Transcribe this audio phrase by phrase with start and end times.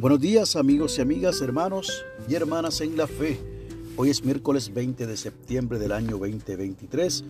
[0.00, 3.38] Buenos días amigos y amigas, hermanos y hermanas en la fe.
[3.98, 7.22] Hoy es miércoles 20 de septiembre del año 2023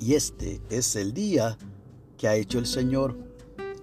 [0.00, 1.56] y este es el día
[2.18, 3.16] que ha hecho el Señor.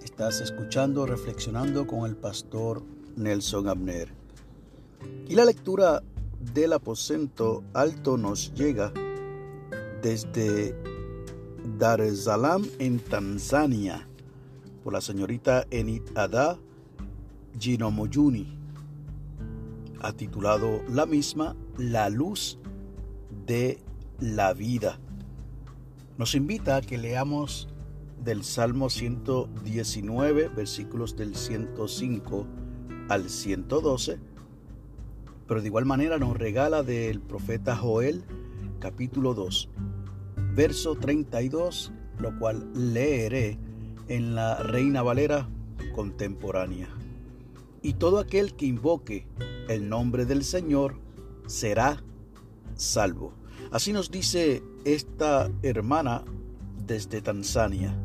[0.03, 2.83] Estás escuchando, reflexionando con el pastor
[3.15, 4.09] Nelson Abner.
[5.27, 6.03] Y la lectura
[6.53, 8.93] del aposento alto nos llega
[10.03, 10.75] desde
[11.79, 14.07] Dar es Salaam en Tanzania
[14.83, 16.59] por la señorita Enid Ada
[17.57, 18.45] Gino Moyuni
[19.99, 22.59] ha titulado la misma La luz
[23.45, 23.79] de
[24.19, 24.99] la vida.
[26.17, 27.67] Nos invita a que leamos
[28.23, 32.45] del Salmo 119, versículos del 105
[33.09, 34.19] al 112,
[35.47, 38.23] pero de igual manera nos regala del profeta Joel,
[38.79, 39.69] capítulo 2,
[40.53, 43.57] verso 32, lo cual leeré
[44.07, 45.47] en la Reina Valera
[45.95, 46.87] contemporánea
[47.81, 49.27] y todo aquel que invoque
[49.67, 50.99] el nombre del Señor
[51.47, 52.03] será
[52.75, 53.33] salvo.
[53.71, 56.23] Así nos dice esta hermana
[56.85, 57.97] desde Tanzania.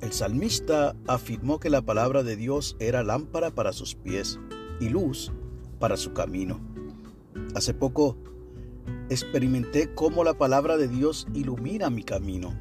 [0.00, 4.38] El salmista afirmó que la palabra de Dios era lámpara para sus pies
[4.80, 5.32] y luz
[5.78, 6.60] para su camino.
[7.54, 8.16] Hace poco
[9.08, 12.54] experimenté cómo la palabra de Dios ilumina mi camino.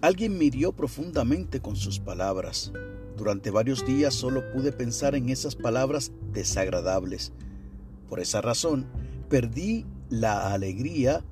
[0.00, 2.72] Alguien me hirió profundamente con sus palabras.
[3.16, 7.32] Durante varios días solo pude pensar en esas palabras desagradables.
[8.08, 8.86] Por esa razón,
[9.28, 11.24] perdí la alegría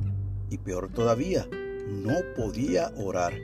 [0.51, 1.47] y peor todavía,
[1.89, 3.35] no podía orar.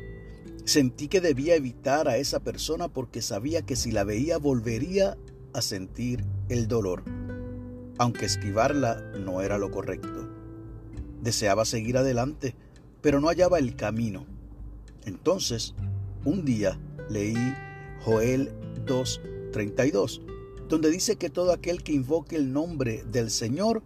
[0.65, 5.17] Sentí que debía evitar a esa persona porque sabía que si la veía volvería
[5.53, 7.05] a sentir el dolor,
[7.99, 10.29] aunque esquivarla no era lo correcto.
[11.23, 12.55] Deseaba seguir adelante,
[13.01, 14.27] pero no hallaba el camino.
[15.05, 15.75] Entonces,
[16.25, 17.37] un día leí
[18.05, 18.53] Joel
[18.87, 20.21] 2:32,
[20.69, 23.83] donde dice que todo aquel que invoque el nombre del Señor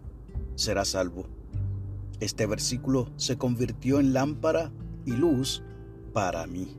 [0.55, 1.25] será salvo.
[2.19, 4.71] Este versículo se convirtió en lámpara
[5.05, 5.63] y luz
[6.13, 6.77] para mí.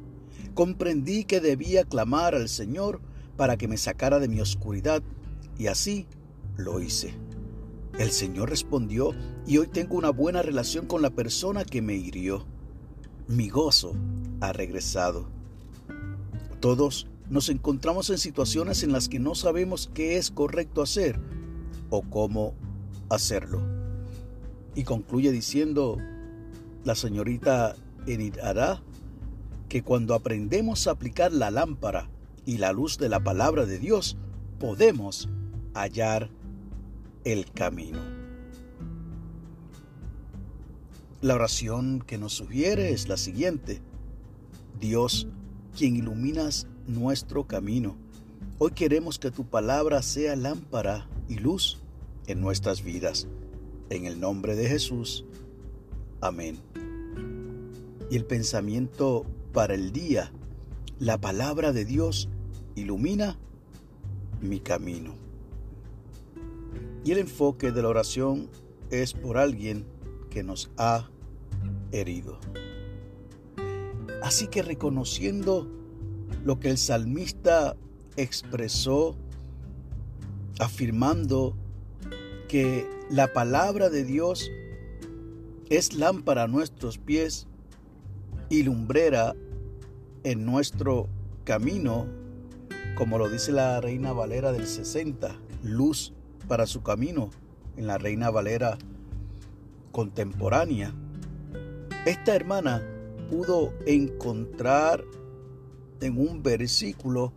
[0.55, 3.01] Comprendí que debía clamar al Señor
[3.37, 5.03] para que me sacara de mi oscuridad
[5.59, 6.07] y así
[6.57, 7.15] lo hice.
[7.99, 9.13] El Señor respondió
[9.47, 12.47] y hoy tengo una buena relación con la persona que me hirió.
[13.29, 13.95] Mi gozo
[14.41, 15.27] ha regresado.
[16.61, 21.19] Todos nos encontramos en situaciones en las que no sabemos qué es correcto hacer
[21.89, 22.53] o cómo
[23.09, 23.63] hacerlo.
[24.75, 25.97] Y concluye diciendo
[26.85, 27.75] la señorita
[28.07, 28.35] Enid
[29.71, 32.11] que cuando aprendemos a aplicar la lámpara
[32.45, 34.19] y la luz de la palabra de Dios,
[34.61, 35.31] podemos
[35.73, 36.29] hallar
[37.25, 38.01] el camino.
[41.23, 43.81] La oración que nos sugiere es la siguiente.
[44.79, 45.29] Dios,
[45.75, 47.97] quien iluminas nuestro camino.
[48.59, 51.81] Hoy queremos que tu palabra sea lámpara y luz
[52.27, 53.27] en nuestras vidas.
[53.91, 55.25] En el nombre de Jesús.
[56.21, 56.59] Amén.
[58.11, 60.33] Y el pensamiento para el día,
[60.99, 62.29] la palabra de Dios
[62.75, 63.37] ilumina
[64.41, 65.15] mi camino.
[67.05, 68.49] Y el enfoque de la oración
[68.91, 69.85] es por alguien
[70.31, 71.09] que nos ha
[71.91, 72.39] herido.
[74.23, 75.82] Así que reconociendo
[76.45, 77.77] lo que el salmista
[78.17, 79.17] expresó
[80.59, 81.57] afirmando
[82.49, 84.51] que la palabra de Dios
[85.71, 87.47] es lámpara a nuestros pies
[88.51, 89.35] y lumbrera
[90.25, 91.09] en nuestro
[91.45, 92.07] camino,
[92.97, 96.13] como lo dice la Reina Valera del 60, luz
[96.49, 97.31] para su camino
[97.77, 98.77] en la Reina Valera
[99.93, 100.95] contemporánea.
[102.05, 102.83] Esta hermana
[103.31, 105.05] pudo encontrar
[106.03, 107.33] en un versículo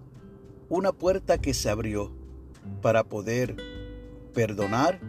[0.69, 2.11] una puerta que se abrió
[2.81, 3.55] para poder
[4.33, 4.99] perdonar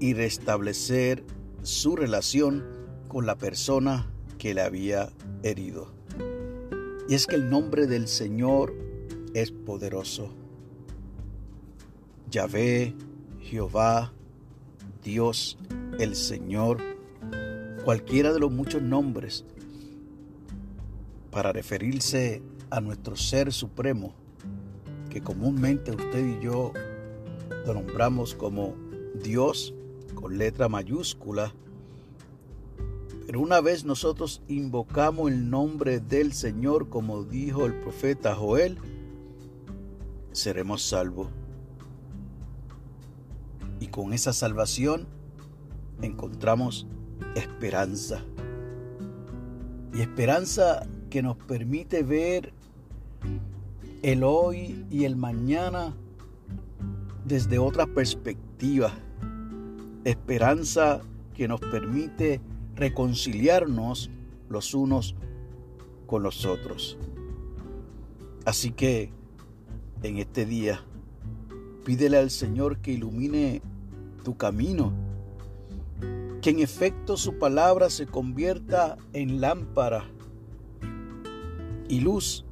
[0.00, 1.24] y restablecer
[1.62, 2.64] su relación
[3.08, 5.10] con la persona que le había
[5.42, 5.92] herido.
[7.08, 8.74] Y es que el nombre del Señor
[9.34, 10.34] es poderoso.
[12.30, 12.94] Yahvé,
[13.40, 14.12] Jehová,
[15.02, 15.58] Dios,
[15.98, 16.78] el Señor,
[17.84, 19.44] cualquiera de los muchos nombres
[21.30, 24.14] para referirse a nuestro ser supremo,
[25.08, 26.72] que comúnmente usted y yo
[27.66, 28.74] lo nombramos como
[29.22, 29.74] Dios
[30.14, 31.54] con letra mayúscula,
[33.26, 38.76] pero una vez nosotros invocamos el nombre del Señor, como dijo el profeta Joel,
[40.32, 41.28] seremos salvos.
[43.78, 45.06] Y con esa salvación
[46.02, 46.88] encontramos
[47.36, 48.24] esperanza.
[49.94, 52.52] Y esperanza que nos permite ver
[54.02, 55.94] el hoy y el mañana
[57.26, 58.92] desde otra perspectiva.
[60.04, 61.02] Esperanza
[61.34, 62.40] que nos permite
[62.76, 64.10] reconciliarnos
[64.48, 65.16] los unos
[66.06, 66.96] con los otros.
[68.46, 69.10] Así que
[70.02, 70.80] en este día,
[71.84, 73.60] pídele al Señor que ilumine
[74.24, 74.92] tu camino,
[76.40, 80.04] que en efecto su palabra se convierta en lámpara
[81.90, 82.44] y luz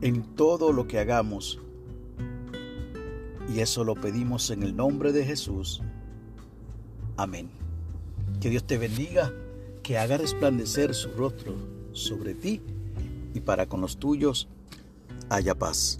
[0.00, 1.60] en todo lo que hagamos.
[3.54, 5.82] Y eso lo pedimos en el nombre de Jesús.
[7.16, 7.50] Amén.
[8.40, 9.32] Que Dios te bendiga,
[9.82, 11.54] que haga resplandecer su rostro
[11.92, 12.62] sobre ti
[13.34, 14.48] y para con los tuyos
[15.28, 15.98] haya paz.